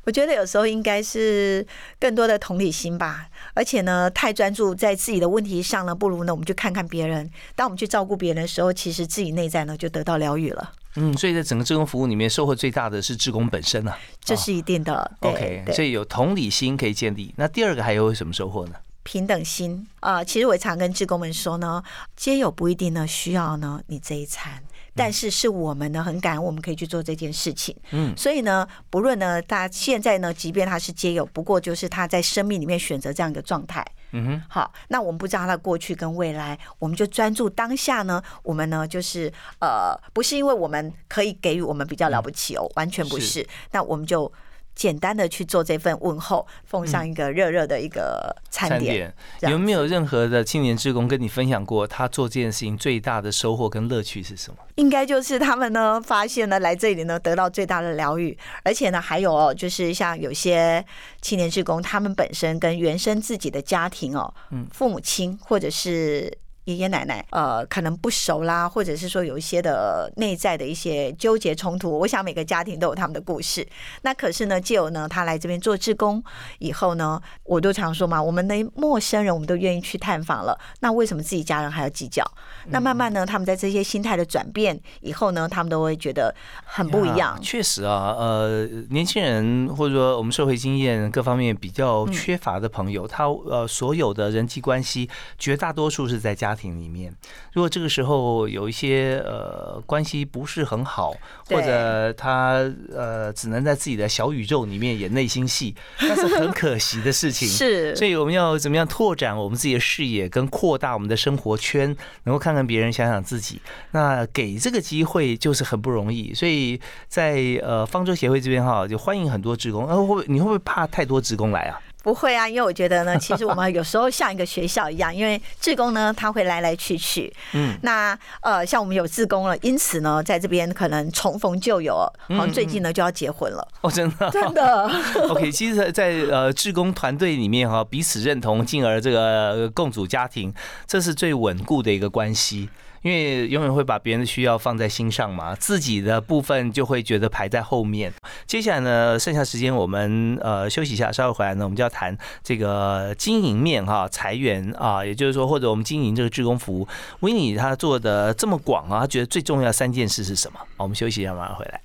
[0.05, 1.65] 我觉得有时候应该是
[2.01, 7.31] 更多的同理心吧，而且呢，太专注在自己的问题上呢，不如呢，我们去看看别人。
[7.55, 10.73] 当我们去照顾别人的时候，其实自己内在呢就得到疗愈了。
[10.97, 15.11] 嗯，所以在整个志工服务里面，收获最大的是志工本身啊，这是一定的。
[15.21, 17.33] OK，所以有同理心可以建立。
[17.37, 18.75] 那第二个还有什么收获呢？
[19.05, 21.83] 平等心啊，其实我常跟志工们说呢，
[22.15, 24.63] 皆有不一定呢需要呢你这一餐。
[24.95, 27.75] 但是是我们呢很感恩，我们可以去做这件事情。
[27.91, 33.85] 嗯，所以呢，不论呢，他现在呢，即便他是皆有，不过就是他在生命里面选择这样一个状态。
[34.13, 38.23] 嗯哼，好，那我们不知道他的过去跟未来，我们就专注当下呢。
[38.43, 43.47] 我们呢，就是呃，不是因为我们可以给予我们比较了不起哦，完全不是。
[43.71, 44.31] 那我们就。
[44.75, 49.13] 简单的去做这份问候，奉上一个热热的一个餐点。
[49.43, 54.57] 有没有任何的青年职工跟你分享过，他做这件事情最大的收获跟乐趣是什么？
[54.77, 58.37] 应该就是他们呢，发现呢，来这里呢，得到最大的疗愈。
[58.65, 60.85] 而且呢，还有哦，就是像有些
[61.21, 66.39] 青年职工，他们本身跟原生自己的家庭哦，嗯，父母亲或者是。
[66.65, 71.99] 爷爷奶奶，呃，可能不熟啦，或者是说有一些的内在的一些纠结冲突。
[71.99, 73.67] 我想每个家庭都有他们的故事。
[74.03, 76.23] 那可是呢，借由呢他来这边做志工
[76.61, 82.25] 以后呢，我都常说嘛，我们的陌生人我们都愿意去探访了，那为什么自己家人还要计较？
[82.69, 86.33] 那慢慢呢，他们在这些心态的转变以后呢，他们都会觉得
[86.65, 87.37] 很不一样。
[87.43, 96.52] 确实啊，呃，年轻人或者说我们社会经验各方面比较缺乏的朋友，他呃所有的人际关系绝大多数是在家。
[96.53, 97.11] 家庭里面，
[97.55, 101.15] 如果这个时候有一些呃关系不是很好，
[101.47, 107.49] 或者他呃只能在自己的小宇宙里面演内心戏，那是很可惜的事情。
[107.49, 113.59] 是，所以我们要怎么样拓展我们自己的视野，跟扩大我们的生活圈，能够看看别人，想想自己。
[113.93, 116.35] 那给这个机会就是很不容易。
[116.35, 119.89] 所以在呃方舟协会这边哈，就欢迎很多职工。
[119.89, 121.81] 呃，会你会不会怕太多职工来啊？
[122.03, 127.33] 不会啊，因为我觉得呢， 其实我们有时候像一个学校一样，因为志工呢他会来来去去。
[127.53, 131.95] 嗯，那呃，像我们有志工了，因此呢，在这边可能重逢旧友，
[132.29, 133.67] 好像最近呢就要结婚了。
[133.81, 134.91] 哦，真的，真的。
[135.31, 140.53] OK，其实，在呃志工团队里面哈，彼此认同，进而这个共组家庭，
[140.87, 142.69] 这是最稳固的一个关系。
[143.03, 148.13] 因为永远会把别人的需要放在心上嘛，自己的部分就会觉得排在后面。
[148.47, 156.89] 接下来呢，剩下时间我们呃休息一下，稍后回来呢，我们就要谈这个经营面哈，裁员啊，也就是说，或者我们经营这个志工服务，
[157.21, 160.61] 维尼他做的这么广啊，他觉得最重要三件事是什么？
[160.77, 161.81] 我们休息一下，马上回来。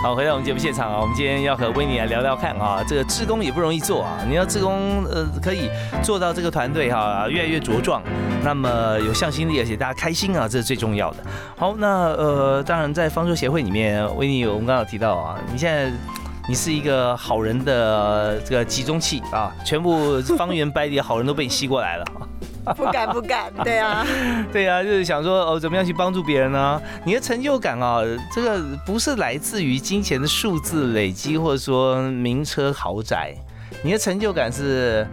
[0.00, 5.68] 好，回到我们节目现场啊，我们今天要和威尼来聊聊看啊，这个志工也不容易做啊，你要志工呃可以
[6.04, 8.00] 做到这个团队哈越来越茁壮，
[8.44, 11.16] 那么有向心力，而且大家开心啊，这是最重要的。
[11.56, 15.90] 好，那呃，当然在方舟协会里面，维尼，我们刚刚提到啊，你现在
[16.48, 22.04] 你是一个好人的这个集中器啊，全部方圆百里的好人都被你吸过来了。
[22.76, 24.06] 不敢不敢，对啊，
[24.52, 26.80] 对啊，就是想说哦，怎么样去帮助别人呢？
[27.04, 28.00] 你的成就感啊，
[28.32, 33.34] 这个不是来自于金钱的数字累积，或者说名车豪宅，
[33.82, 35.06] 你的成就感是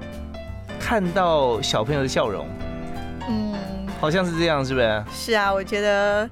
[0.80, 2.48] 看到小朋友的笑容，
[3.30, 3.54] 嗯，
[4.00, 5.04] 好像是这样，是不是？
[5.14, 6.30] 是啊，我觉得，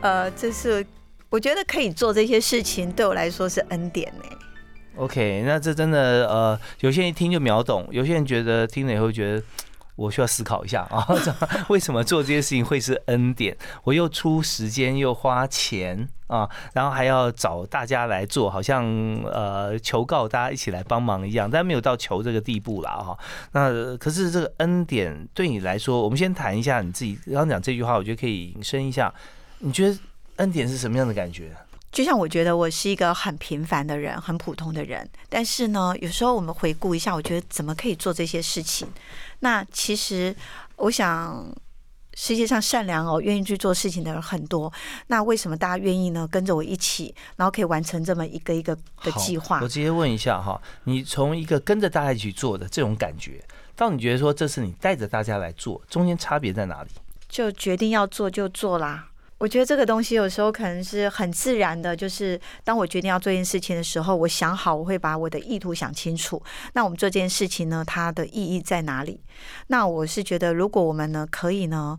[0.00, 0.84] 呃，这是
[1.30, 4.24] 我觉得可以做这些事情，对我来说是恩典呢。
[4.96, 9.42] OK，那这真的呃，有些人一听就秒懂，有些人觉得听了以后觉得。
[9.94, 11.06] 我需要思考一下啊，
[11.68, 13.56] 为什么做这些事情会是恩典？
[13.84, 18.84] 我又出时间又花钱啊，然后还要找大家来做，好像
[19.24, 23.18] 呃求告大家一起来帮忙一样，但没有到求这个地步了哈。
[23.52, 29.12] 那可是这个恩典对你来说，我们先谈一下你自己刚刚讲这句话，我觉得可以引申一下，
[29.58, 29.98] 你觉得
[30.36, 31.54] 恩典是什么样的感觉？
[31.92, 38.88] 就像我觉得我是一个很平凡的人，很普通的人，但是呢，有时候我们回顾一下，我觉得怎么可以做这些事情？
[39.42, 40.34] 那其实
[40.76, 41.44] 我想，
[42.14, 44.72] 世界上善良哦，愿意去做事情的人很多。
[45.08, 46.28] 那为什么大家愿意呢？
[46.30, 49.58] 跟着我一起，然后可以完成这么一个一个的计划？
[49.60, 56.90] 我直接问一下哈，你从一个跟着大家一起做的这种感觉，到你觉得说这是你带着大家来做，中间差别在哪里？
[57.28, 59.08] 就决定要做就做啦。
[59.42, 66.40] 我觉得这个东西有时候可能是很自然的，就是当我决定要做一件事情的时候，我想好我会把我的意图想清楚。
[66.74, 69.20] 那我们做这件事情呢，它的意义在哪里？
[69.66, 71.98] 那我是觉得，如果我们呢可以呢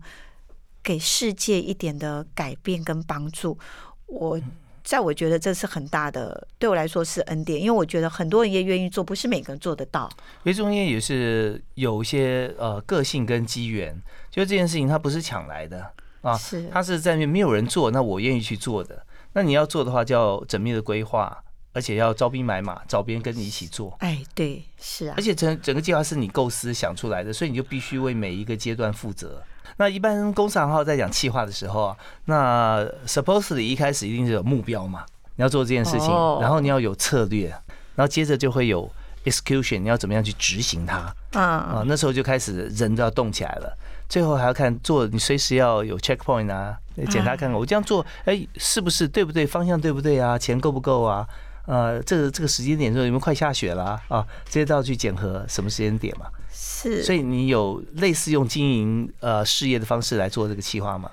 [0.82, 3.58] 给世界一点的改变跟帮助，
[4.06, 4.40] 我
[4.82, 10.08] 在我觉得这是很大的，对我来说是恩典，因为我觉得很多人也愿意做，不是每个人做得到。
[10.44, 13.94] 因为中间也是有一些呃个性跟机缘，
[14.30, 15.92] 就这件事情它不是抢来的。
[16.24, 19.04] 啊，是，他是在面没有人做，那我愿意去做的。
[19.34, 21.36] 那你要做的话，就要缜密的规划，
[21.72, 23.94] 而且要招兵买马，找别人跟你一起做。
[24.00, 25.14] 哎，对，是啊。
[25.16, 29.42] 而且整整个计划是你构思想出来的，所以你就必须为每一个阶段负责。
[29.76, 36.08] 那一般公司行号在讲计划的时候啊，那 supposedly 一开始一定是有目标嘛，你要做这件事情，
[36.40, 37.48] 然后你要有策略，
[37.96, 38.88] 然后接着就会有
[39.24, 41.12] execution，你要怎么样去执行它？
[41.32, 43.76] 啊啊，那时候就开始人都要动起来了。
[44.08, 46.76] 最后还要看做，你随时要有 checkpoint 啊，
[47.10, 49.46] 检查看看我这样做，哎，是不是对不对？
[49.46, 50.38] 方向对不对啊？
[50.38, 51.26] 钱够不够啊？
[51.66, 54.24] 呃，这个这个时间点说有没有快下雪了啊？
[54.44, 56.26] 这些都要去检核什么时间点嘛？
[56.52, 57.02] 是。
[57.02, 61.10] 所以你有类似用经营呃事业的方式来做这个企划吗？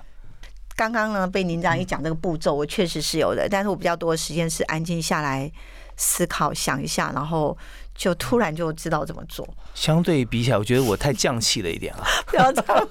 [0.76, 5.50] 刚刚呢被您这样一讲这个步骤，我确实是有的，但是我比较多的时间是安静下来
[5.96, 7.56] 思考想一下，然后。
[7.94, 9.46] 就突然就知道怎么做。
[9.74, 12.04] 相对比起来，我觉得我太降气了一点啊！
[12.26, 12.88] 不要这样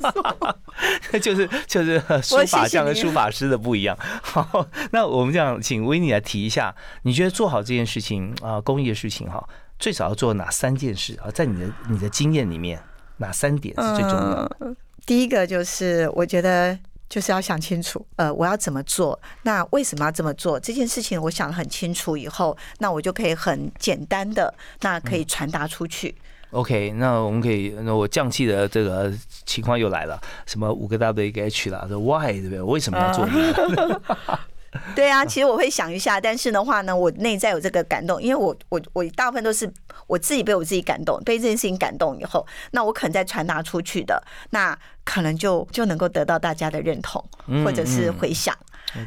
[1.12, 3.98] 说， 就是就是书法匠和书法师的不一样。
[4.22, 9.48] 好，那我们这样，请维尼来提一下，你觉得做好这件事情啊，公益的事情哈，
[9.80, 11.30] 最少要做哪三件事啊？
[11.32, 12.82] 在你的你的经验里面，
[13.18, 14.76] 哪三点是最重要的？
[15.06, 16.78] 第一个就是我觉得。
[17.12, 19.20] 就是要想清楚，呃，我要怎么做？
[19.44, 20.58] 那为什么要这么做？
[20.58, 26.16] 这件事情我想得很清楚以后，那我就可以很简单的，那可以传达出去。
[26.52, 29.12] OK，那我们可以，那我降气的这个
[29.46, 32.62] 情况又来了，什么五个 W 一个 H 了，这 Why 对不对？
[32.62, 33.28] 为什么要做？
[34.96, 39.72] 对啊，其实我会想一下，但是的话呢，我内在有这个感动，因为我我我大部分都是
[40.08, 47.24] 我自己被我自己感动，被这件事情感动以后，那我可能再传达出去的，那可能就就能够得到大家的认同
[47.66, 48.56] 或者是回响。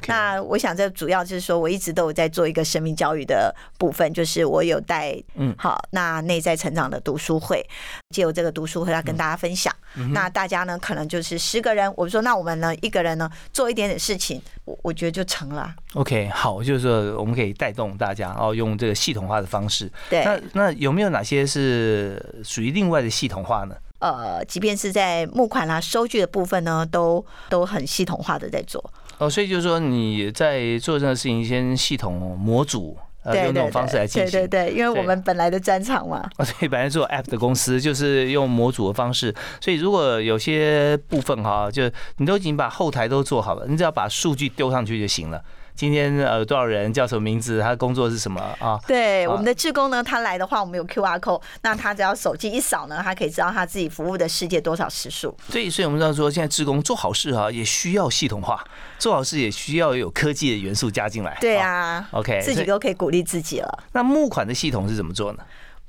[0.06, 7.64] 那我想，这主要就是说，我一直都有在做一个生命教育的部分，就是我有带，嗯，好，那内在成长的读书会，
[8.10, 9.74] 借由这个读书会来跟大家分享。
[10.12, 15.72] 那大家呢，可能就是十个人，我说，那我们呢，一个人呢，做一点点事情，我我觉得就成了。
[15.94, 19.90] OK，好，就是说我们可以带动大家，哦，用这个系统化的方式。
[20.10, 20.24] 对。
[20.24, 23.76] 那那有没有哪些是属于另外的系统化呢？
[24.00, 28.92] 呃，即便是在募款啦、收据的部分呢，都都很系统化的在做。
[29.18, 34.30] 哦，所以就是说你在做这个事情，先系统模组，呃，用那种方式来进行。
[34.40, 36.28] 对对对，因为我们本来的专场嘛。
[36.36, 45.42] 哦，对，本来做 App 的公司就是用模组的方式，所以如果有些部分哈，就你都已经把后台都做好了，你只要把数据丢上去就行了。
[45.76, 47.60] 今天呃多少人叫什么名字？
[47.60, 48.78] 他工作是什么啊？
[48.86, 55.36] 对，我们的志工呢，他来的话，我们有 Q R code，那他只要手机一扫呢，他可以知道他自己服务的世界多少时数。
[55.48, 58.64] 所以，所以我们知道说，现在志工做好事啊，也需要系统化，
[59.00, 61.36] 做好事也需要有科技的元素加进来。
[61.40, 63.84] 对啊，OK，自己都可以鼓励自己了。
[63.92, 65.42] 那募款的系统是怎么做呢？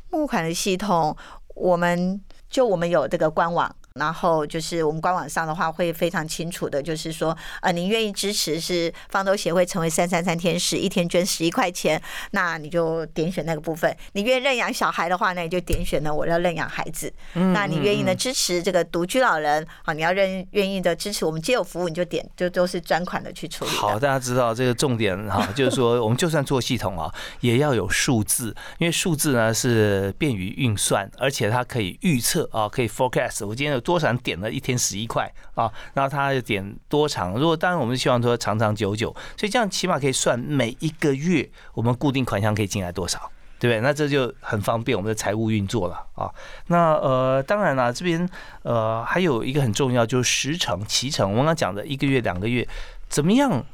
[0.09, 1.15] 募款的系统，
[1.53, 2.19] 我们
[2.49, 3.75] 就我们有这个官网。
[3.97, 13.95] 然后就是我们官网上的话会非常清楚的，就是说，呃，您愿意支持是方舟协会成为三三三天使，一天捐十一块钱，那你就点选那个部分。
[14.11, 17.09] 你愿意认养小孩的话，那你就点选呢我要认养孩子。
[17.53, 19.93] 那你愿意呢支持这个独居老人啊？
[19.93, 23.71] 你要认愿意的支持我们街友服务，你就点就都是专款的去处理。
[23.71, 33.47] 好，大家知道这个重点哈，就是说我们就算做系统啊，也要有数字，因为数字呢是便于运算，而且它可以预测啊，可以 forecast。
[33.47, 35.71] 我今天有多少人点了一天十一块啊？
[35.93, 37.35] 然后他就点多长？
[37.39, 43.31] 如果当然我们希望说长长久久，所以这样起码可以算每一个月我们固定款项可以进来多少。
[43.57, 43.79] 对不对？
[43.79, 46.29] 那这就很方便我们的财务运作了啊。
[46.67, 48.29] 那呃，当然了，这边
[48.63, 51.31] 呃还有一个很重要，就是时程、期程。
[51.31, 52.67] 我刚刚讲的一个月、两个月，
[53.07, 53.65] 怎么样？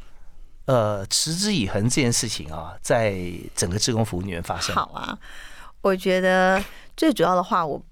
[0.65, 3.19] 呃，持之以恒这件事情啊，在
[3.55, 4.73] 整个志工服务里面发生。
[4.75, 5.17] 好啊，
[5.81, 6.63] 我觉得
[6.95, 7.83] 最主要的话，我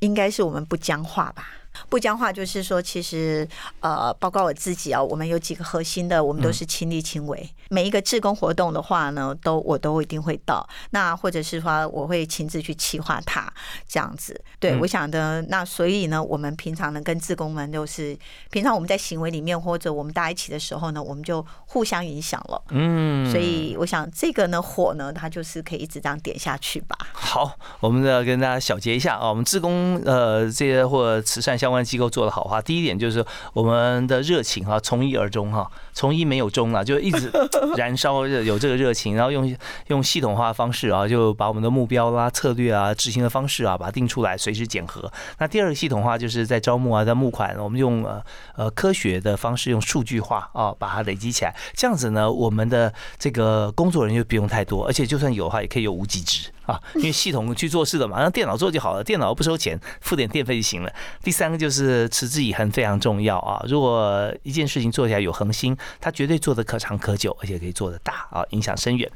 [0.00, 1.48] 应该是我们不僵化吧。
[1.88, 3.46] 不僵化就是说，其实
[3.80, 7.48] 呃，包括我自己啊，我们有几个核心的，我们都是亲力亲为。
[7.70, 10.66] 每一个志工活动的话呢，都我都一定会到。
[10.90, 13.52] 那或者是说，我会亲自去企划它
[13.86, 14.40] 这样子。
[14.58, 18.18] 对我想的，那所以呢，我们平常呢跟志工们就是，
[18.50, 22.62] 平常我们在行为里面或者我们大家一起的时候呢，我们就互相影响了。
[22.70, 26.96] 嗯，所以我想这个呢火呢，它就是可以一直这样点下去吧。
[27.12, 37.30] 好，我们要跟大家小结一下啊，我们志工呃这些或慈善相关机构做的好话，第一点就是我们的热情哈，从一而终哈，从一没有终了，就一直。
[37.76, 39.54] 燃烧有这个热情，然后用
[39.88, 45.12] 用系统化的方式啊，就把我们的目标啦、策略啊、执行的方式啊，把它定出来，随时检核。
[45.38, 48.24] 那第二个系统化就是在招募啊，在募款，我们用呃
[48.56, 51.54] 呃科学的方式，用数据化啊，把它累积起来。
[51.74, 60.92] 这样子呢，我们的这个工作人员就不用太多，而且就算有的话，也可以有无极值啊，因为系统去做事的嘛，让电脑做就好了，电脑不收钱，付点电费就行了。
[61.22, 67.34] 第三个就是持之以恒非常重要啊，如果一件事情做起来有恒心，它绝对做得可长可久。
[67.40, 69.08] 而且可以做得大啊，影响深远，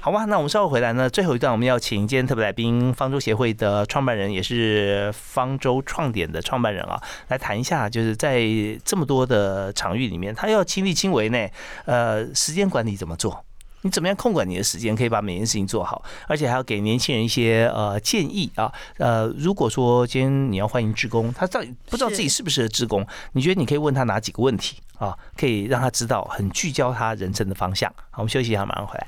[0.00, 0.24] 好吧？
[0.24, 8.42] 那我们稍后回来呢，最后一段我们要请今天特别来宾，方舟协会的创办人，也是方舟创点的创办人啊，来谈一下，就是在
[8.84, 11.48] 这么多的场域里面，他要亲力亲为呢，
[11.84, 13.44] 呃，时间管理怎么做？
[13.82, 18.72] 你怎么样控管你的时间，可以把每件事情做好，而且还要给年轻人一些呃建议啊。
[18.96, 25.16] 呃，如果说今天你要欢迎职工，他到底不知道自己适不适合职工，你觉得你可以问他哪几个问题啊？
[25.36, 27.92] 可以让他知道，很聚焦他人生的方向。
[28.10, 29.06] 好，我们休息一下，马上回来。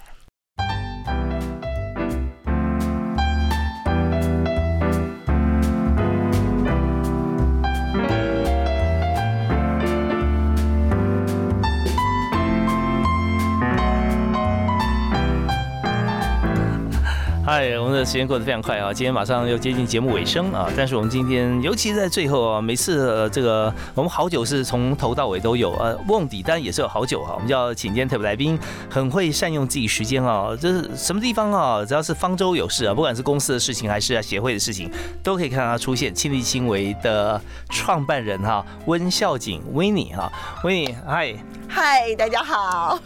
[17.52, 18.92] 嗨，我们的时间过得非常快啊！
[18.92, 27.32] 今天马上又接近节目尾声啊，但是我们今天尤其是在最后啊，每次这个我们好酒是从头到尾都有呃，瓮底单也是有好酒哈。
[27.34, 28.56] 我们就要请今天特别来宾，
[28.88, 31.84] 很会善用自己时间啊，这是什么地方啊？
[31.84, 34.88] 只要是方舟有事啊，不管是公司的事情还是协会的事情，
[35.20, 36.14] 都可以看到他出现。
[36.14, 40.30] 亲力亲为的创办人哈，温孝景维尼哈，
[40.62, 41.34] 维尼嗨
[41.68, 42.96] 嗨，大家好。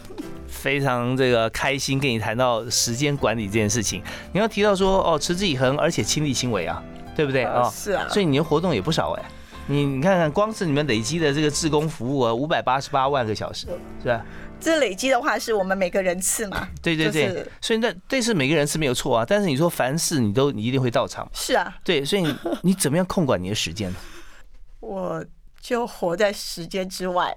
[0.47, 6.81] 非常这个开心跟你谈到时间管理这件事情，你要提到说哦，持之以恒，而且亲力亲为啊，
[7.15, 7.69] 对不对啊？
[7.69, 9.23] 是啊，所以你的活动也不少哎，
[9.67, 13.67] 你你看看，光是你们累积的这个志工服务啊，五百八十八万个小时，
[14.01, 14.25] 是吧？
[14.59, 16.67] 这累积的话是我们每个人次嘛？
[16.81, 23.97] 对对对，所以那这是每个人次没有错啊，但是你说凡事你都你一定会到场，是啊，对，所以你 你怎么样控管你的时间呢？
[24.79, 25.23] 我。
[25.65, 27.35] 就活在时间之外，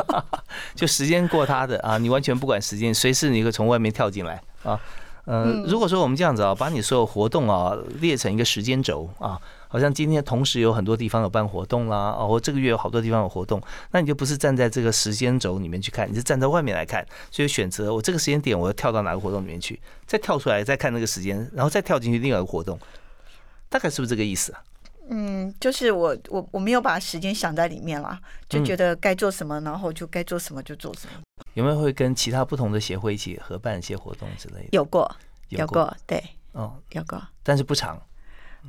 [0.74, 4.80] 就时间过他的啊，你完全不管时间，随时你可以从外面跳进来啊。
[5.26, 22.80] 嗯，如果说我们这样子啊，把你所有活动啊列成一个时间轴啊，好像今天同时有很多地方有办活动啦，哦，或这个月有好多地方有活动，那你就不是站在这个时间轴里面去看，你是站在外面来看，所以选择我这个时间点我要跳到哪个活动里面去，再跳出来再看那个时间，然后再跳进去另外一个活动，
[23.68, 24.62] 大概是不是这个意思啊？
[25.12, 31.12] 嗯，就是我我我没有把时间想在里面啦，就觉得该做什么，然后就该做什么就做什么。
[31.54, 34.68] 有没有会跟其他不同的协会一起合办一些活动之类的？
[34.70, 35.10] 有过，
[35.48, 38.00] 有过，对，哦，有过，但是不长，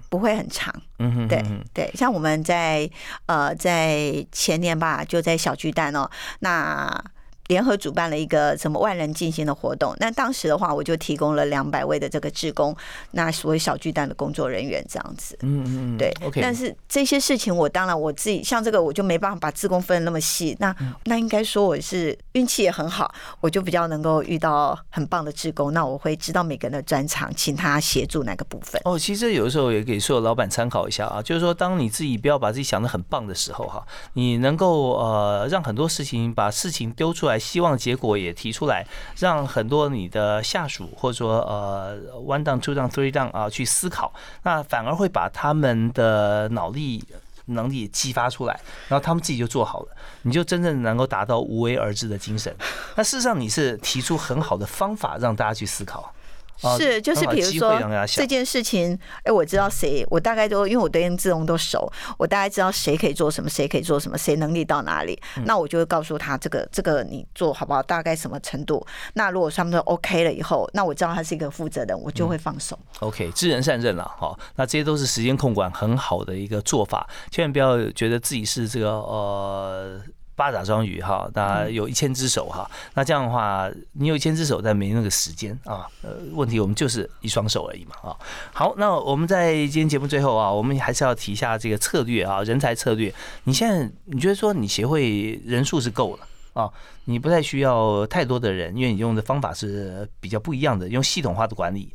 [0.09, 0.73] 不会很长。
[0.97, 2.89] 嗯哼，对对，像我们在
[3.27, 6.09] 呃在前年吧，就在小巨蛋哦，
[6.39, 7.03] 那。
[7.51, 9.93] 联合主办了一个什么万人进行的活动。
[9.99, 12.73] 那当时的话，我就提供了两百位的这个职工，
[13.11, 15.37] 那所谓小巨蛋的工作人员这样子。
[15.41, 16.39] 嗯嗯嗯，对，OK。
[16.41, 20.55] 但是这些事情，我当然我自己像这个，我就没办法把志工分的那么细。
[20.59, 25.73] 那嗯那应该说我是运气也很好，我就比较能够遇到很棒的职工。
[25.73, 28.79] 那我会知道每个人的专长，请他协助哪个部分。
[28.85, 38.85] 哦，其实有的时候也给所有老板参考一下啊，就是说，当你自己不要把自己想的很棒的时候哈，你能够呃让很多事情把事情丢出来，希望结果也提出来，
[39.17, 44.13] 让很多你的下属或者说呃 one down two down three down 啊去思考，
[44.43, 47.03] 那反而会把他们的脑力。
[47.45, 49.87] 能力激发出来，然后他们自己就做好了，
[50.21, 52.55] 你就真正能够达到无为而治的精神。
[52.95, 56.13] 那事实上你是提出很好的方法让大家去思考。
[56.61, 68.85] 啊是，就是比如说这件事情，哎，我知道谁，我大概都因为我对志工都熟，我大概知道谁可以做什么，谁可以做什么，谁能力到哪里，嗯那我就会告诉他这个这个你做好不好，大概什么程度。
[69.13, 72.77] 那如果他们都 OK 了以后，那我知道他是一个负责人，我就会放手。
[72.99, 79.99] OK，知人善任了哈，那这些都是时间控管很好的一个做法，千万不要觉得自己是这个呃
[80.41, 88.17] 八爪章鱼哈，那有一千只手哈，那这样的话，你有一千只手，但没那个时间啊，呃，问题我们就是一双手而已嘛啊。
[88.51, 93.13] 好，那我们在今天节目最后啊，我们还是要提一下这个策略啊，人才策略。
[93.43, 96.27] 你现在你觉得说你协会人数是够了？
[96.53, 96.67] 啊，
[97.05, 101.93] 你不太需要太多的人，因为你用的方法是比较不一样的，用系统化的管理。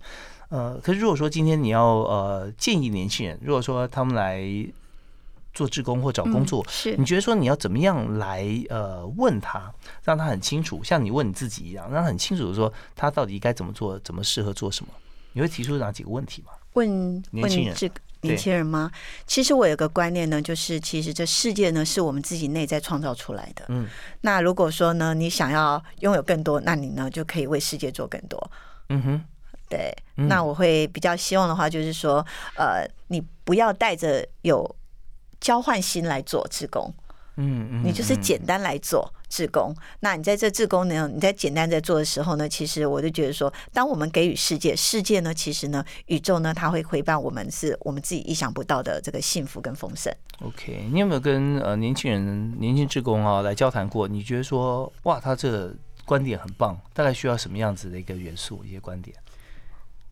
[0.50, 4.40] 呃，可是如果说今天你要呃建议年轻人，如果说他们来
[5.56, 9.72] 做志工或找工作，是你觉得说你要怎么样来呃问他，
[10.04, 14.92] 让他很清楚，像你问你自己一样，让他很清楚的说他到底该怎么做，怎么适合做什么？
[15.32, 16.52] 你会提出哪几个问题吗？
[16.74, 18.90] 问年轻人这个年轻人吗？
[19.26, 23.64] 其实我有个观念呢，就是其实这世界呢是我们自己内在创造出来的。
[23.68, 23.86] 嗯，
[24.20, 28.50] 那如果说呢，你想要拥有更多，那你呢就可以为世界做更多。
[28.88, 29.24] 嗯哼，
[29.68, 32.24] 对，嗯那我会比较希望的话，就是说，
[32.56, 34.76] 呃，你不要带着有
[35.46, 36.92] 交换心来做志工，
[37.36, 39.72] 嗯嗯，你就是嗯简单来做志工。
[40.00, 50.12] 那你在这志工呢，你在简单在做的时候呢，其实我就觉得说，当我们给予世界，世界呢，其实呢，宇宙呢，它会回报我们是我们自己意想不到的这个幸福跟丰盛。
[50.40, 54.08] OK，你有没有跟呃年轻人、年轻志工啊来交谈过？
[54.08, 55.72] 你觉得说哇，他这个
[56.04, 59.16] 观点很棒，大概需要什么样子的一个元素、一些观点？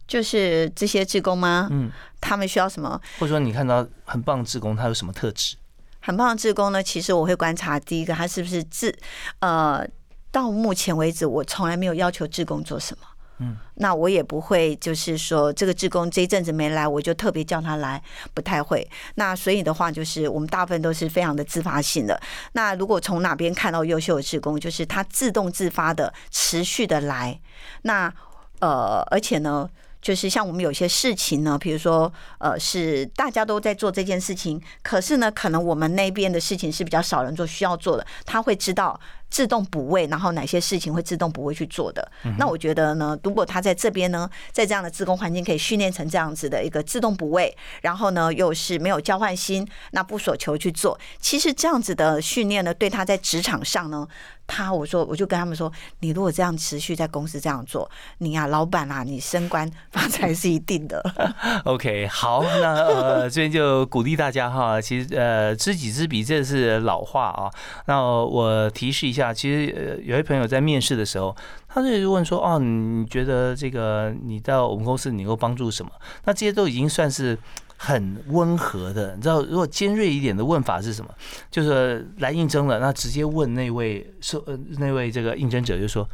[0.07, 1.69] 就是这些职工吗？
[1.71, 1.91] 嗯，
[2.21, 3.01] 他们需要什么？
[3.19, 5.57] 或者说你看到很棒的志工，他有什么特质？
[6.01, 8.95] 很棒的职工呢，其实我会观察第一个，他是不是自
[9.39, 9.87] 呃，
[10.31, 13.07] 到目前为止，我从来没有要求职工做什么。
[13.39, 18.01] 嗯，那我也不会，就是说这个职工这一阵子没来，我就特别叫他来，
[18.33, 18.89] 不太会。
[19.17, 22.21] 那所以的话，就是我们大部分都是非常的自发性的。
[22.53, 27.41] 那如果从哪边看到优秀的职工，就是他自动自发的、持续的来。
[27.83, 28.13] 那
[28.61, 29.69] 呃，而且呢，
[30.05, 39.01] 就是像我们有些事情呢，比如说呃，是大家都在做这件事情，可是呢，可能我们那边的事情是比较少人做，需要做的，他会知道
[39.35, 42.09] 自动补位，然后哪些事情会自动补位去做的。
[42.39, 54.07] 那我觉得呢，如果他在这边呢，在这样的自工环境可以训练成这样子的一个自动补位，然后呢又是没有交换心，那不所求去做，其实这样子的训练呢，对他在职场上呢。
[54.47, 61.03] 他我说我就跟他们说，你如果这样持续在公司这样做，你啊老板啊，你升官发财是一定的。
[61.65, 67.49] OK，好，那呃， 这边就鼓励大家哈，其实呃，知己知彼，这是老话啊。
[67.87, 71.35] 那我提示一下，啊其实呃，有些朋友在面试的时候，
[71.69, 75.91] 他就问说，哦，你觉得这个你到我们公司你能够帮助什么？
[76.25, 77.39] 那这些都已经算是。
[77.77, 81.13] 很温和的，你知道，如果尖锐一点的问法是什么？
[81.51, 86.09] 就是来应征了，那直接问那位受呃那位这个应征者，就说：“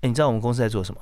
[0.00, 1.00] 哎，你知道我们公司在做什么？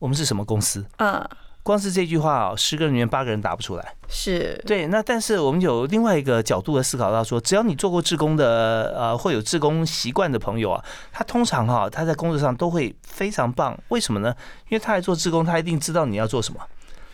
[0.00, 1.26] 我们是什么公司？”嗯，
[1.62, 3.94] 光是这句话哦，十个人里面八个人答不出来。
[4.08, 13.78] 是对，那但是我们有另外一个角度的思考到说，只要你做过志工的，呃，会有志工习惯的朋友啊，他通常哈、他在工作上都会非常棒。
[13.88, 14.34] 为什么呢？
[14.68, 16.60] 因为他来做志工，他一定知道你要做什么。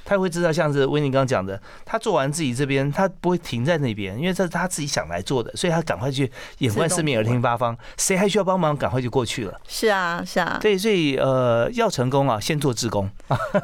[0.09, 9.61] 他会知道，像是威尼刚刚讲的，他做完自己这边，他不会停在那边，因为这是他自己想来做的，所以他赶快去眼观四面，耳听八方，谁还需要帮忙，赶快就过去了。
[9.69, 13.11] 是啊是啊，对，所以呃，要成功啊，先做志工。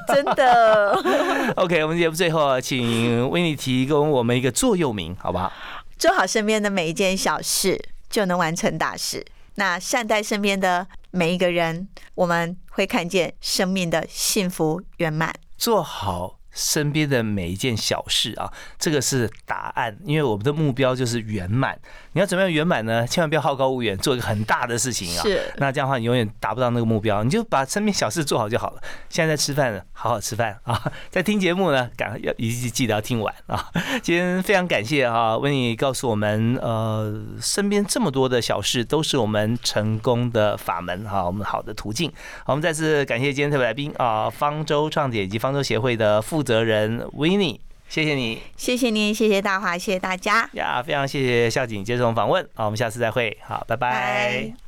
[0.07, 0.92] 真的。
[1.57, 5.51] OK，我们节目最后啊，请威尼提供我们一个座右铭，好不好？
[5.97, 9.24] 做好身边的每一件小事，就能完成大事。
[9.55, 15.32] 那善待身边的每一个人，我们会看见生命的幸福圆满。
[15.57, 19.98] 做好身边的每一件小事啊，这个是答案。
[20.05, 21.78] 因为我们的目标就是圆满。
[22.15, 23.05] 你要怎么样圆满呢？
[23.09, 25.23] 千万不要好高骛远，做一个很大的事情啊。
[25.23, 25.43] 是。
[25.57, 27.25] 那这样的话，你永远达不到那个目标。
[27.25, 28.81] 你就把身边小事做好就好了。
[29.09, 30.81] 现在在吃饭呢，好好吃饭啊。
[31.11, 33.69] 在听节目呢，赶要一定记得要听完啊。
[34.01, 42.09] 今天非常感谢啊，温妮告诉我们，呃，身边这么多的小事都是我们成功的法门哈，我们好的途径。
[42.45, 47.61] 好，我们再次感谢今天特别来宾啊，方舟创点以及方舟协会的负责人 n e
[47.95, 50.51] 谢谢你，谢谢您，谢谢大华，谢谢大家。
[50.55, 53.76] 呀，非常谢谢校警接受访问，好，我们下次再会，好，拜。
[53.76, 54.64] 拜。